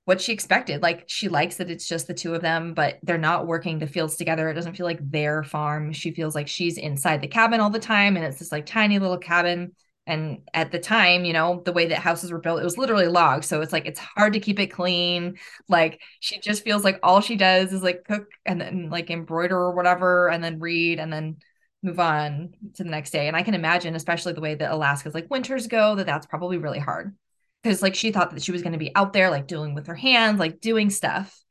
[0.05, 0.83] what she expected.
[0.83, 3.87] Like she likes that it's just the two of them, but they're not working the
[3.87, 4.47] fields together.
[4.49, 5.93] It doesn't feel like their farm.
[5.93, 8.99] She feels like she's inside the cabin all the time and it's this like tiny
[8.99, 9.71] little cabin
[10.07, 13.07] and at the time you know the way that houses were built it was literally
[13.07, 13.45] logs.
[13.47, 15.37] So it's like it's hard to keep it clean.
[15.69, 19.57] Like she just feels like all she does is like cook and then like embroider
[19.57, 21.37] or whatever and then read and then
[21.83, 23.27] move on to the next day.
[23.27, 26.57] And i can imagine especially the way that alaska's like winters go that that's probably
[26.57, 27.15] really hard.
[27.61, 29.87] Because like she thought that she was going to be out there like dealing with
[29.87, 31.43] her hands like doing stuff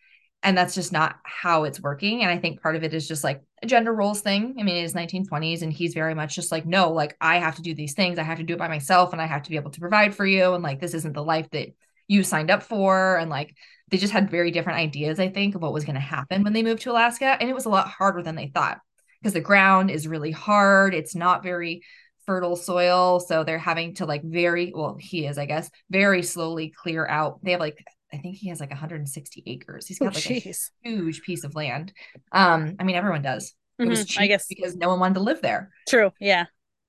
[0.46, 2.22] and that's just not how it's working.
[2.22, 4.54] And i think part of it is just like a gender roles thing.
[4.58, 7.56] I mean it is 1920s and he's very much just like no like i have
[7.56, 8.18] to do these things.
[8.18, 10.14] I have to do it by myself and i have to be able to provide
[10.14, 10.54] for you.
[10.54, 11.68] And like this isn't the life that
[12.06, 13.16] you signed up for.
[13.16, 13.56] And like
[13.90, 16.52] they just had very different ideas i think of what was going to happen when
[16.52, 17.36] they moved to alaska.
[17.40, 18.78] And it was a lot harder than they thought
[19.20, 20.94] because the ground is really hard.
[20.94, 21.82] It's not very
[22.24, 23.18] fertile soil.
[23.18, 27.40] So they're having to like very well he is i guess very slowly clear out.
[27.42, 29.86] They have like I think he has like 160 acres.
[29.86, 30.70] He's got oh, like geez.
[30.84, 31.92] a huge piece of land.
[32.32, 33.54] Um, I mean, everyone does.
[33.80, 33.84] Mm-hmm.
[33.84, 35.70] It was mm-hmm, cheap I guess because no one wanted to live there.
[35.88, 36.12] True.
[36.20, 36.46] Yeah.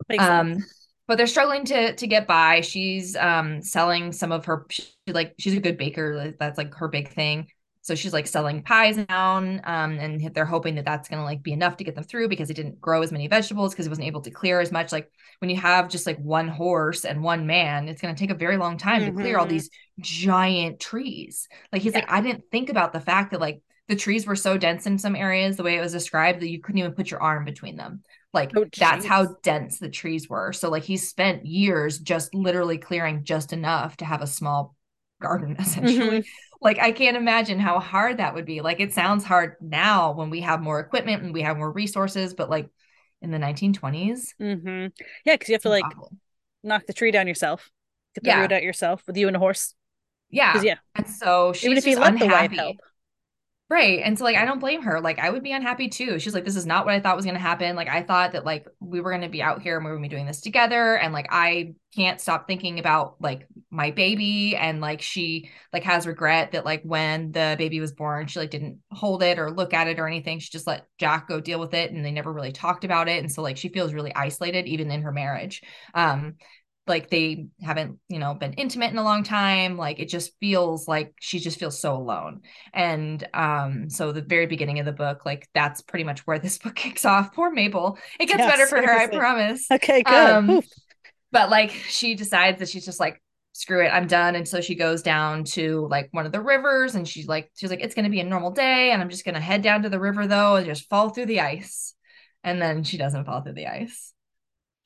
[0.10, 0.89] Makes um, sense.
[1.08, 2.62] but they're struggling to to get by.
[2.62, 6.34] She's um selling some of her she, like she's a good baker.
[6.39, 7.47] That's like her big thing.
[7.88, 11.54] So she's like selling pies down, um, and they're hoping that that's gonna like be
[11.54, 14.08] enough to get them through because it didn't grow as many vegetables because it wasn't
[14.08, 14.91] able to clear as much.
[14.91, 18.36] Like when you have just like one horse and one man, it's gonna take a
[18.36, 19.15] very long time mm-hmm.
[19.15, 19.54] to clear all mm-hmm.
[19.54, 19.69] these
[20.02, 21.47] giant trees.
[21.71, 22.00] Like he's yeah.
[22.00, 24.97] like, I didn't think about the fact that like the trees were so dense in
[24.97, 27.78] some areas, the way it was described, that you couldn't even put your arm between
[27.78, 28.04] them.
[28.34, 30.52] Like oh, that's how dense the trees were.
[30.52, 34.76] So like he spent years just literally clearing just enough to have a small
[35.21, 36.19] garden essentially.
[36.19, 38.62] Mm-hmm like I can't imagine how hard that would be.
[38.62, 42.34] Like it sounds hard now when we have more equipment and we have more resources,
[42.34, 42.70] but like
[43.22, 44.34] in the 1920s.
[44.39, 44.88] Mm-hmm.
[45.26, 45.86] Yeah, because you have to like
[46.63, 47.70] knock the tree down yourself,
[48.15, 48.41] get the yeah.
[48.41, 49.74] root out yourself with you and a horse.
[50.30, 50.76] Yeah, yeah.
[50.96, 52.28] And so she's even if you let unhappy.
[52.28, 52.78] the wife help.
[53.69, 53.99] Right.
[54.01, 55.01] And so like I don't blame her.
[55.01, 56.19] Like I would be unhappy too.
[56.19, 57.75] She's like, this is not what I thought was gonna happen.
[57.75, 60.08] Like I thought that like we were gonna be out here and we were gonna
[60.08, 60.95] be doing this together.
[60.95, 66.08] And like I can't stop thinking about like my baby and like she like has
[66.08, 69.73] regret that like when the baby was born, she like didn't hold it or look
[69.73, 70.39] at it or anything.
[70.39, 73.19] She just let Jack go deal with it and they never really talked about it.
[73.19, 75.62] And so like she feels really isolated even in her marriage.
[75.93, 76.36] Um
[76.88, 80.88] like they haven't you know been intimate in a long time like it just feels
[80.88, 82.41] like she just feels so alone.
[82.73, 86.58] And um so the very beginning of the book like that's pretty much where this
[86.63, 87.34] book kicks off.
[87.34, 87.97] Poor mabel.
[88.19, 89.69] It gets better for her i promise.
[89.71, 90.13] Okay good.
[90.13, 90.62] Um,
[91.32, 93.21] but like she decides that she's just like
[93.54, 94.36] screw it i'm done.
[94.36, 97.69] And so she goes down to like one of the rivers and she's like she's
[97.69, 99.84] like it's going to be a normal day and i'm just going to head down
[99.84, 101.93] to the river though and just fall through the ice.
[102.43, 104.13] And then she doesn't fall through the ice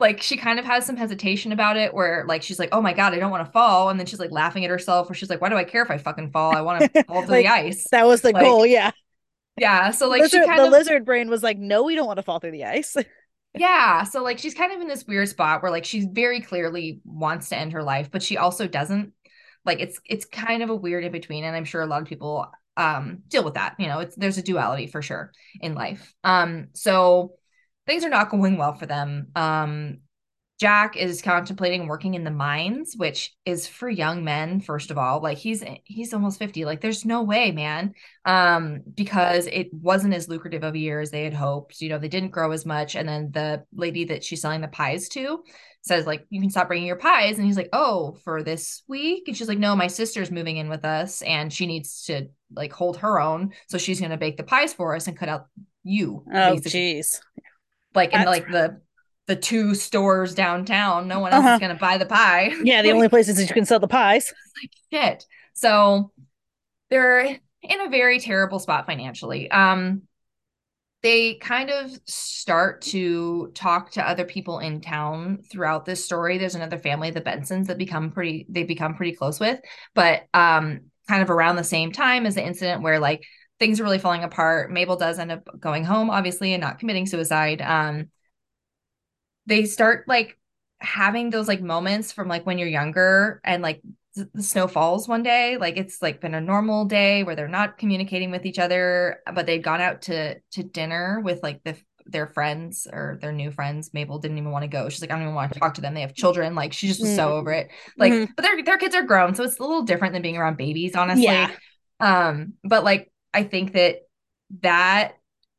[0.02, 2.92] like she kind of has some hesitation about it where like she's like oh my
[2.92, 3.90] god i don't want to fall.
[3.90, 5.92] And then she's like laughing at herself or she's like why do i care if
[5.92, 6.54] i fucking fall?
[6.54, 7.88] I want to fall to like, the ice.
[7.92, 8.92] that was the like, goal yeah.
[9.56, 12.08] Yeah so like lizard, she kind the of, lizard brain was like no we don't
[12.08, 12.98] want to fall through the ice.
[13.54, 17.02] Yeah so like she's kind of in this weird spot where like she's very clearly
[17.04, 19.14] wants to end her life but she also doesn't.
[19.66, 22.08] Like it's it's kind of a weird in between and i'm sure a lot of
[22.08, 24.00] people um deal with that you know?
[24.00, 26.14] It's there's a duality for sure in life.
[26.24, 27.34] Um so
[27.86, 29.28] things are not going well for them.
[29.36, 29.98] Um,
[30.62, 35.20] Jack is contemplating working in the mines, which is for young men, first of all.
[35.20, 36.66] Like he's he's almost 50.
[36.66, 37.96] Like there's no way, man.
[38.26, 41.82] Um, because it wasn't as lucrative of a year as they had hoped.
[41.82, 42.94] You know, they didn't grow as much.
[42.94, 45.44] And then the lady that she's selling the pies to
[45.82, 47.40] says, like, you can stop bringing your pies.
[47.40, 49.24] And he's like, Oh, for this week?
[49.26, 52.72] And she's like, No, my sister's moving in with us and she needs to like
[52.72, 53.54] hold her own.
[53.68, 55.48] So she's gonna bake the pies for us and cut out
[55.84, 56.24] you.
[56.32, 57.20] Oh, jeez
[57.94, 58.82] like in like the
[59.28, 61.08] the two stores downtown.
[61.08, 61.54] No one else uh-huh.
[61.54, 62.54] is going to buy the pie.
[62.64, 64.34] Yeah, the only places that you can sell the pies.
[64.62, 65.26] like shit.
[65.54, 66.12] So
[66.90, 69.50] they're in a very terrible spot financially.
[69.50, 70.04] Um,
[71.04, 76.38] they kind of start to talk to other people in town throughout this story.
[76.38, 79.60] There's another family, the Bensons, that become pretty they become pretty close with,
[79.96, 83.24] but um, kind of around the same time as the incident where like
[83.62, 84.72] things are really falling apart.
[84.72, 87.62] Mabel does end up going home, obviously, and not committing suicide.
[87.62, 88.10] Um,
[89.46, 90.40] they start like
[90.80, 93.82] having those like moments from like when you're younger and like
[94.16, 97.78] the snow falls one day like it's like been a normal day where they're not
[97.78, 102.28] communicating with each other but they'd gone out to to dinner with like the their
[102.28, 105.22] friends or their new friends mabel didn't even want to go she's like i don't
[105.22, 107.18] even want to talk to them they have children like she just was mm-hmm.
[107.18, 108.32] so over it like mm-hmm.
[108.36, 110.96] but their their kids are grown so it's a little different than being around babies
[110.96, 111.52] honestly yeah.
[112.02, 114.02] um but like i think that
[114.62, 115.14] that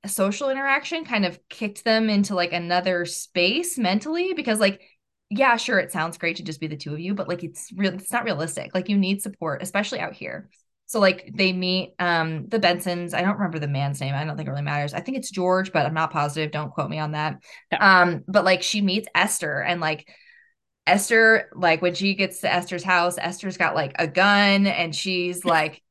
[0.06, 4.80] social interaction kind of kicked them into like another space mentally because like
[5.34, 7.72] yeah, sure, it sounds great to just be the two of you, but like it's
[7.74, 8.74] real, it's not realistic.
[8.74, 10.50] Like you need support, especially out here.
[10.84, 13.14] So like they meet um the Bensons.
[13.14, 14.14] I don't remember the man's name.
[14.14, 14.92] I don't think it really matters.
[14.92, 16.50] I think it's George, but I'm not positive.
[16.50, 17.42] Don't quote me on that.
[17.80, 20.06] Um, but like she meets Esther and like
[20.86, 25.46] Esther, like when she gets to Esther's house, Esther's got like a gun and she's
[25.46, 25.81] like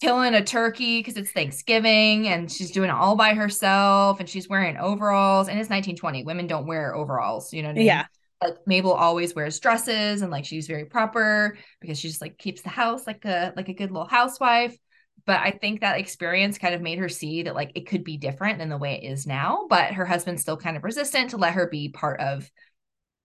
[0.00, 4.48] killing a turkey because it's Thanksgiving and she's doing it all by herself and she's
[4.48, 6.24] wearing overalls and it's 1920.
[6.24, 7.86] Women don't wear overalls, you know what I mean?
[7.86, 8.06] Yeah
[8.42, 12.62] like Mabel always wears dresses and like she's very proper because she just like keeps
[12.62, 14.76] the house like a like a good little housewife.
[15.24, 18.16] But I think that experience kind of made her see that like it could be
[18.16, 19.66] different than the way it is now.
[19.68, 22.48] But her husband's still kind of resistant to let her be part of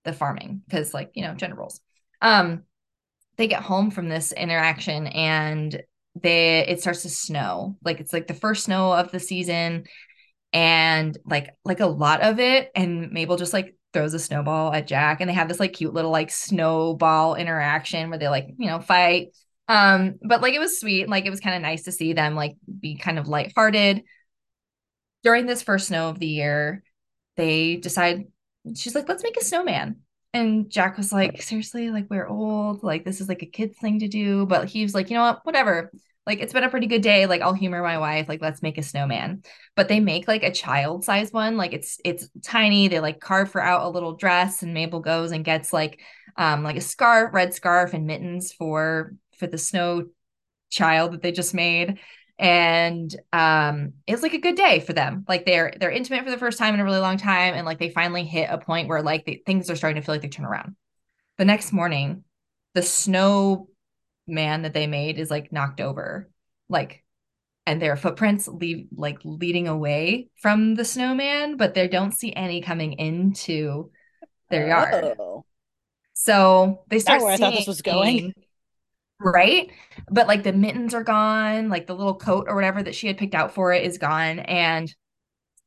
[0.03, 1.81] the farming because like you know gender roles.
[2.21, 2.63] Um,
[3.37, 5.81] they get home from this interaction and
[6.15, 7.77] they it starts to snow.
[7.83, 9.85] Like it's like the first snow of the season
[10.53, 14.87] and like like a lot of it and Mabel just like throws a snowball at
[14.87, 18.67] Jack and they have this like cute little like snowball interaction where they like, you
[18.67, 19.29] know, fight.
[19.67, 21.07] Um, but like it was sweet.
[21.09, 24.03] Like it was kind of nice to see them like be kind of lighthearted.
[25.23, 26.83] During this first snow of the year,
[27.37, 28.25] they decide
[28.75, 29.97] she's like, let's make a snowman.
[30.33, 33.99] And Jack was like, seriously, like we're old, like this is like a kid's thing
[33.99, 34.45] to do.
[34.45, 35.91] But he was like, you know what, whatever.
[36.25, 37.25] Like it's been a pretty good day.
[37.25, 38.29] Like i'll humor my wife.
[38.29, 39.43] Like let's make a snowman.
[39.75, 41.57] But they make like a child size one.
[41.57, 42.87] Like it's it's tiny.
[42.87, 45.99] They like carve her out a little dress and mabel goes and gets like
[46.37, 50.07] um like a scarf red scarf and mittens for for the snow
[50.69, 51.99] child that they just made
[52.41, 55.23] and um it's like a good day for them.
[55.29, 57.77] Like they're they're intimate for the first time in a really long time and like
[57.77, 60.27] they finally hit a point where like they, things are starting to feel like they
[60.27, 60.75] turn around.
[61.37, 62.23] The next morning
[62.73, 63.69] the snow
[64.27, 66.29] man that they made is like knocked over.
[66.67, 67.03] Like
[67.67, 72.61] and their footprints leave like leading away from the snowman but they don't see any
[72.61, 73.91] coming into
[74.49, 75.15] their yard.
[75.19, 75.45] Oh.
[76.13, 78.33] so they start where seeing, I thought this was going
[79.23, 79.71] right
[80.09, 83.17] but like the mittens are gone like the little coat or whatever that she had
[83.17, 84.93] picked out for it is gone and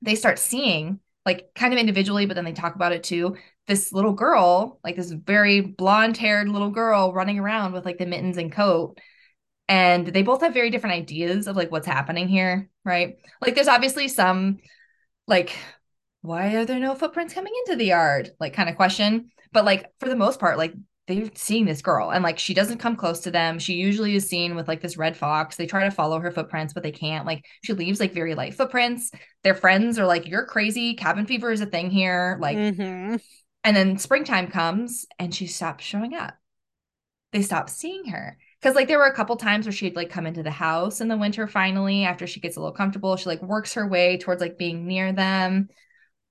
[0.02, 3.36] they start seeing like kind of individually but then they talk about it too
[3.66, 8.06] this little girl, like this very blonde haired little girl running around with like the
[8.06, 8.98] mittens and coat.
[9.68, 13.16] And they both have very different ideas of like what's happening here, right?
[13.40, 14.58] Like there's obviously some
[15.26, 15.56] like,
[16.20, 18.30] why are there no footprints coming into the yard?
[18.38, 19.30] Like kind of question.
[19.52, 20.74] But like for the most part, like
[21.06, 23.58] they're seeing this girl and like she doesn't come close to them.
[23.58, 25.56] She usually is seen with like this red fox.
[25.56, 27.26] They try to follow her footprints, but they can't.
[27.26, 29.10] Like she leaves like very light footprints.
[29.42, 30.94] Their friends are like, You're crazy.
[30.94, 32.38] Cabin fever is a thing here.
[32.40, 33.16] Like mm-hmm
[33.64, 36.34] and then springtime comes and she stops showing up.
[37.32, 38.36] They stop seeing her.
[38.62, 41.08] Cause like there were a couple times where she'd like come into the house in
[41.08, 43.16] the winter finally after she gets a little comfortable.
[43.16, 45.68] She like works her way towards like being near them,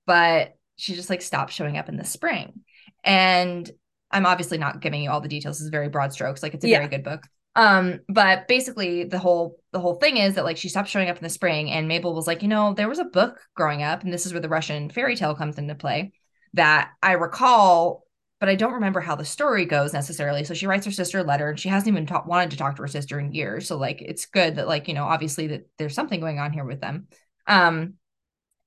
[0.06, 2.60] but she just like stops showing up in the spring.
[3.02, 3.70] And
[4.14, 5.58] I'm obviously not giving you all the details.
[5.58, 6.42] This is very broad strokes.
[6.42, 6.78] Like it's a yeah.
[6.78, 7.24] very good book.
[7.56, 11.18] Um, but basically the whole the whole thing is that like she stopped showing up
[11.18, 14.02] in the spring and Mabel was like, you know, there was a book growing up,
[14.02, 16.12] and this is where the Russian fairy tale comes into play
[16.54, 18.06] that I recall,
[18.40, 20.44] but I don't remember how the story goes necessarily.
[20.44, 22.76] So she writes her sister a letter and she hasn't even ta- wanted to talk
[22.76, 23.66] to her sister in years.
[23.66, 26.64] So like it's good that like, you know, obviously that there's something going on here
[26.64, 27.08] with them.
[27.46, 27.94] Um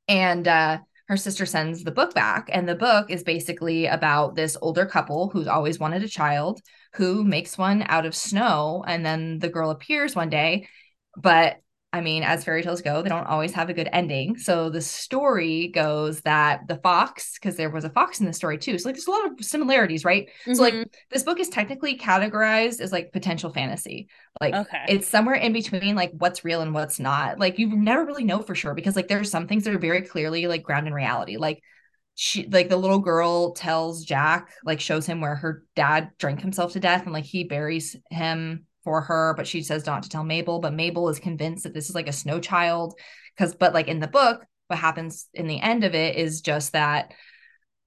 [0.07, 4.57] and uh her sister sends the book back and the book is basically about this
[4.61, 6.61] older couple who's always wanted a child
[6.93, 10.67] who makes one out of snow and then the girl appears one day
[11.15, 11.57] but
[11.93, 14.37] I mean, as fairy tales go, they don't always have a good ending.
[14.37, 18.57] So the story goes that the fox, because there was a fox in the story
[18.57, 18.77] too.
[18.77, 20.27] So like there's a lot of similarities, right?
[20.41, 20.53] Mm-hmm.
[20.55, 20.89] So like mm-hmm.
[21.11, 24.09] this book is technically categorized as like potential fantasy.
[24.41, 24.85] Like okay.
[24.89, 27.39] it's somewhere in between like what's real and what's not.
[27.39, 30.01] Like you never really know for sure because like there's some things that are very
[30.01, 31.37] clearly like ground in reality.
[31.37, 31.63] Like
[32.15, 36.73] she like the little girl tells Jack, like shows him where her dad drank himself
[36.73, 40.23] to death and like he buries him for her, but she says not to tell
[40.23, 40.59] Mabel.
[40.61, 42.97] But Mabel is convinced that this is like a snow child.
[43.35, 46.71] Because, but like in the book, what happens in the end of it is just
[46.71, 47.13] that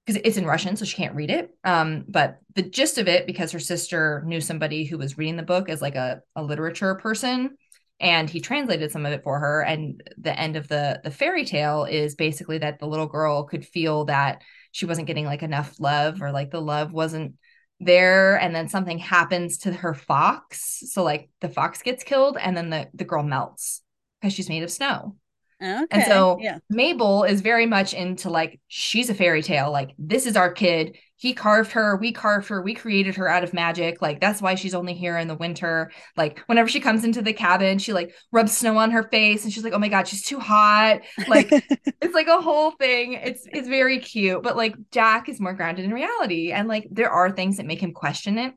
[0.05, 1.49] because it's in Russian, so she can't read it.
[1.65, 5.43] Um, but the gist of it, because her sister knew somebody who was reading the
[5.43, 7.57] book as like a, a literature person,
[7.99, 9.63] and he translated some of it for her.
[9.63, 13.65] And the end of the the fairy tale is basically that the little girl could
[13.65, 17.37] feel that she wasn't getting like enough love, or like the love wasn't
[17.81, 20.83] there, and then something happens to her fox.
[20.87, 23.83] So like the fox gets killed, and then the the girl melts
[24.21, 25.17] because she's made of snow.
[25.63, 25.87] Okay.
[25.91, 26.59] And so yeah.
[26.71, 29.71] Mabel is very much into like, she's a fairy tale.
[29.71, 30.97] Like, this is our kid.
[31.17, 31.97] He carved her.
[31.97, 32.63] We carved her.
[32.63, 34.01] We created her out of magic.
[34.01, 35.91] Like, that's why she's only here in the winter.
[36.17, 39.53] Like, whenever she comes into the cabin, she like rubs snow on her face and
[39.53, 41.01] she's like, oh my God, she's too hot.
[41.29, 41.49] Like,
[42.01, 43.13] it's like a whole thing.
[43.13, 44.43] It's it's very cute.
[44.43, 46.53] But like Jack is more grounded in reality.
[46.53, 48.55] And like there are things that make him question it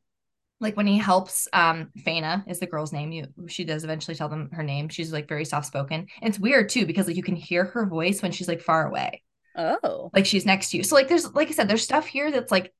[0.63, 4.29] like when he helps um Faina is the girl's name you she does eventually tell
[4.29, 4.89] them her name.
[4.89, 7.85] She's like very soft spoken and it's weird too because like you can hear her
[7.85, 9.21] voice when she's like far away.
[9.55, 10.09] Oh.
[10.13, 10.83] Like she's next to you.
[10.83, 12.73] So like there's like I said there's stuff here that's like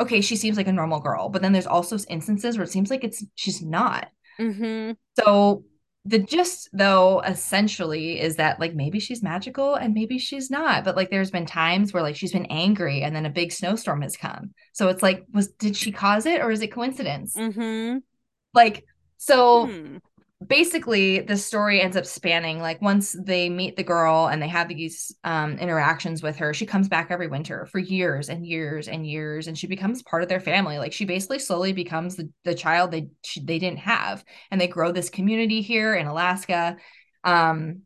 [0.00, 2.90] okay she seems like a normal girl but then there's also instances where it seems
[2.90, 4.08] like it's she's not.
[4.40, 4.92] Mm-hmm.
[5.16, 5.64] so
[6.06, 10.96] the gist though essentially is that like maybe she's magical and maybe she's not but
[10.96, 14.16] like there's been times where like she's been angry and then a big snowstorm has
[14.16, 17.98] come so it's like was did she cause it or is it coincidence mm-hmm.
[18.52, 18.84] like
[19.16, 19.96] so Hmm.
[20.46, 24.68] Basically the story ends up spanning like once they meet the girl and they have
[24.68, 29.06] these um, interactions with her she comes back every winter for years and years and
[29.06, 32.54] years and she becomes part of their family like she basically slowly becomes the, the
[32.54, 36.76] child they she, they didn't have and they grow this community here in alaska
[37.22, 37.82] um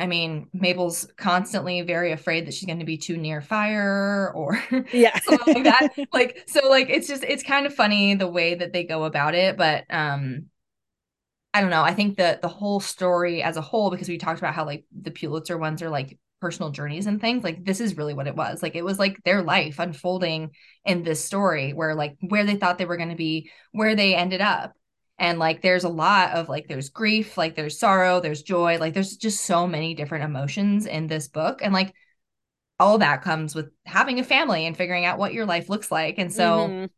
[0.00, 4.62] I mean, Mabel's constantly very afraid that she's going to be too near fire or
[4.92, 5.18] Yeah.
[5.18, 5.88] something like that.
[6.12, 9.34] Like, so like it's just it's kind of funny the way that they go about
[9.34, 10.46] it, but um
[11.58, 11.82] I don't know.
[11.82, 14.84] I think that the whole story as a whole, because we talked about how like
[15.02, 18.36] the Pulitzer ones are like personal journeys and things, like this is really what it
[18.36, 18.62] was.
[18.62, 20.52] Like it was like their life unfolding
[20.84, 24.14] in this story where like where they thought they were going to be, where they
[24.14, 24.72] ended up.
[25.18, 28.94] And like there's a lot of like there's grief, like there's sorrow, there's joy, like
[28.94, 31.60] there's just so many different emotions in this book.
[31.60, 31.92] And like
[32.80, 36.18] all that comes with having a family and figuring out what your life looks like.
[36.18, 36.90] And so Mhm.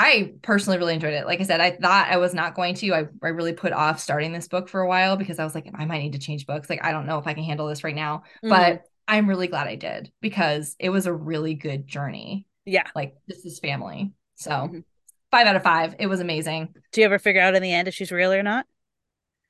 [0.00, 1.26] I personally really enjoyed it.
[1.26, 2.92] Like I said, I thought I was not going to.
[2.94, 5.68] I, I really put off starting this book for a while because I was like,
[5.74, 6.70] I might need to change books.
[6.70, 8.22] Like, I don't know if I can handle this right now.
[8.44, 8.48] Mhm.
[8.50, 12.46] But I'm really glad I did because it was a really good journey.
[12.64, 12.86] yeah.
[12.94, 14.12] Like, this is family.
[14.36, 14.84] So, Mhm.
[15.30, 15.94] five out of five.
[15.98, 16.74] It was amazing.
[16.92, 18.66] Do you ever figure out in the end if she's real or not?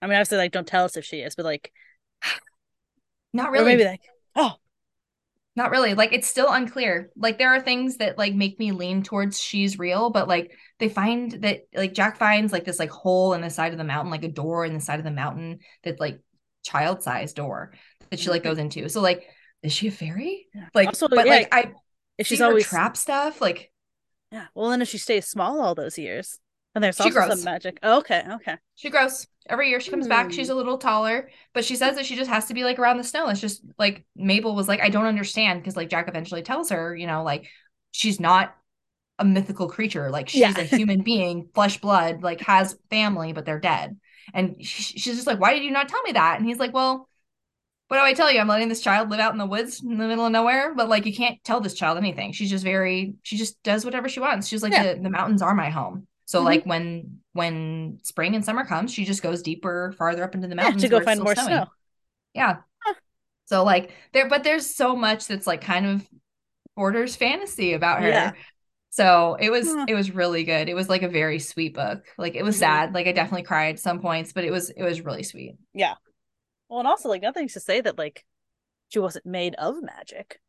[0.01, 1.73] I mean, obviously, like, don't tell us if she is, but like,
[3.33, 3.65] Not or really.
[3.65, 4.01] maybe like,
[4.37, 4.55] oh,
[5.59, 5.95] Not really.
[5.95, 7.11] Like it's still unclear.
[7.17, 10.89] Like there are things that like make me lean towards she's real, but like they
[10.89, 14.13] find that like Jack finds like this like hole in the side of the mountain,
[14.13, 16.21] like a door in the side of the mountain that like
[16.63, 17.73] child size door
[18.11, 18.45] that she like Mhm.
[18.45, 18.89] goes into.
[18.89, 19.27] So like
[19.65, 20.47] is she a fairy?
[20.75, 21.73] Like Also, but yeah, like I
[22.19, 23.73] if she's always trap stuff, like
[24.31, 24.47] yeah.
[24.55, 26.39] Well, then if she stays small all those years,
[26.77, 27.81] and there's also some magic.
[27.83, 28.59] Oh, okay, okay.
[28.77, 29.27] she grows.
[29.49, 30.53] Every year she comes back, she's hmm.
[30.53, 33.05] a little taller, but she says that she just has to be like around the
[33.05, 33.29] snow.
[33.29, 36.95] It's just like Mabel was like, I don't understand because like Jack eventually tells her,
[36.95, 37.49] you know, like
[37.93, 38.55] she's not
[39.19, 40.11] a mythical creature.
[40.11, 40.59] Like she's Yeah.
[40.59, 43.97] a human being, flesh, blood, like has family, but they're dead.
[44.35, 46.39] And she, she's just like, why did you not tell me that?
[46.39, 47.09] And he's like, well,
[47.89, 48.39] what do I tell you?
[48.41, 50.91] I'm letting this child live out in the woods in the middle of nowhere, but
[50.91, 52.33] like you can't tell this child anything.
[52.33, 54.47] She's just very, she just does whatever she wants.
[54.49, 54.95] She's like, Yeah.
[54.95, 56.08] the, the mountains are my home.
[56.29, 56.45] So Mhm.
[56.45, 60.55] like when when spring and summer comes, she just goes deeper, farther up into the
[60.57, 61.49] Yeah, mountains to go find more snowing.
[61.49, 61.67] snow.
[62.35, 62.57] Yeah.
[62.85, 62.95] Huh.
[63.47, 66.07] So like there, but there's so much that's like kind of
[66.77, 68.09] borders fantasy about her.
[68.09, 68.33] Yeah.
[68.91, 69.87] So it was Huh.
[69.89, 70.69] it was really good.
[70.69, 72.05] It was like a very sweet book.
[72.19, 72.61] Like it was Mhm.
[72.61, 72.95] sad.
[72.95, 75.57] Like I definitely cried at some points, but it was it was really sweet.
[75.73, 75.95] Yeah.
[76.69, 78.27] Well, and also like nothing's to say that like
[78.91, 80.43] she wasn't made of magic.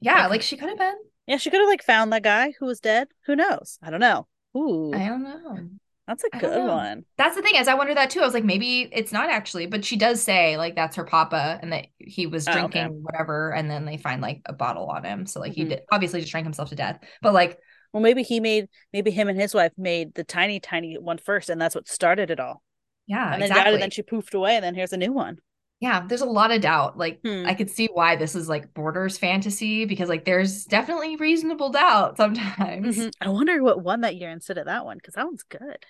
[0.00, 0.96] Yeah, Like- like she could have been.
[1.26, 3.08] Yeah, she could have like found that guy who was dead.
[3.26, 3.78] Who knows?
[3.82, 4.28] I don't know.
[4.56, 5.68] Ooh, I don't know.
[6.06, 7.04] that's a good one.
[7.18, 8.20] That's the thing, is, I wonder that too.
[8.20, 11.58] I was like, maybe it's not actually, but she does say like that's her papa
[11.62, 12.88] and that he was Oh, okay.
[12.88, 15.26] drinking whatever, and then they find like a bottle on him.
[15.26, 15.68] So like he Mhm.
[15.70, 17.00] did obviously just drank himself to death.
[17.22, 17.58] But like,
[17.92, 21.48] Well, maybe he made maybe him and his wife made the tiny, tiny one first,
[21.50, 22.62] and that's what started it all.
[23.06, 23.72] yeah, and then exactly.
[23.72, 25.38] died, and then she poofed away, and then here's a new one.
[25.80, 26.96] Yeah, there's a lot of doubt.
[26.96, 27.44] Like Hmm.
[27.46, 32.16] I could see why this is like borders fantasy because like there's definitely reasonable doubt
[32.16, 32.96] sometimes.
[32.96, 33.12] Mhm.
[33.20, 35.84] I wonder what won that year instead of that one because that one's good.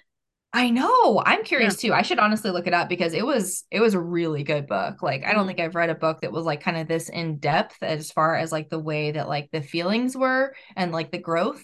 [0.53, 1.23] I know.
[1.27, 1.93] I'm curious too.
[1.93, 5.03] I should honestly look it up because it was it was a really good book.
[5.03, 5.49] Like I don't Mhm.
[5.49, 8.37] think I've read a book that was like kind of this in depth as far
[8.37, 11.63] as like the way that like the feelings were and like the growth.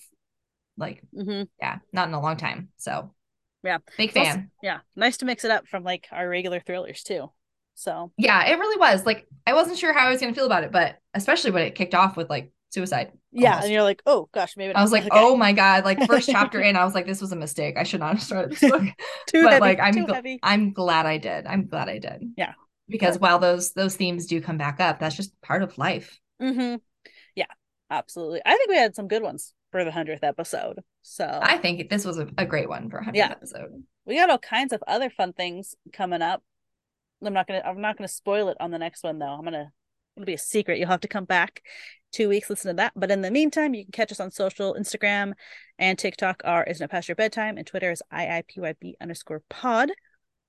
[0.77, 2.69] Like hmm yeah, not in a long time.
[2.77, 3.15] So
[3.65, 3.79] Yeah.
[3.97, 4.51] Big It's also- fan.
[4.63, 4.81] yeah.
[4.95, 7.31] Nice to mix it up from like our regular thrillers too.
[7.75, 9.05] So Yeah, it really was.
[9.07, 11.75] Like I wasn't sure how I was gonna feel about it, but especially when it
[11.75, 13.13] kicked off with like suicide.
[13.33, 13.65] yeah, almost.
[13.65, 15.11] and you're like, oh gosh, maybe I was like, okay.
[15.13, 15.85] oh my god!
[15.85, 17.77] Like first chapter in, I was like, this was a mistake.
[17.77, 18.83] I should not have started this book.
[19.29, 20.39] too but heavy, like, I'm too gl- heavy.
[20.43, 21.47] I'm glad I did.
[21.47, 22.33] I'm glad I did.
[22.37, 22.53] Yeah.
[22.89, 26.19] Because while those those themes do come back up, that's just part of life.
[26.41, 26.77] Mm-hmm.
[27.35, 27.47] Yeah,
[27.91, 28.43] absolutely.
[28.45, 30.81] I think we had some good ones for the hundredth episode.
[31.03, 33.31] So I think this was a, a great one for hundredth Yeah.
[33.31, 33.83] episode.
[34.05, 36.43] we got all kinds of other fun things coming up.
[37.25, 39.27] I'm not gonna I'm not gonna spoil it on the next one though.
[39.27, 39.73] I'm gonna
[40.17, 40.79] it'll be a secret.
[40.79, 41.63] You'll have to come back
[42.13, 42.93] two weeks, listen to that.
[42.95, 45.33] But in the meantime, you can catch us on social Instagram
[45.79, 49.91] and TikTok are isn't it past your bedtime and Twitter is IIPYB underscore pod.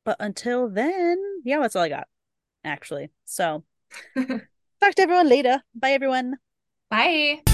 [0.06, 2.08] But until then, yeah, that's all I got.
[2.64, 3.10] Actually.
[3.26, 3.64] So
[4.18, 5.62] talk to everyone later.
[5.74, 6.36] Bye everyone.
[6.90, 7.53] Bye.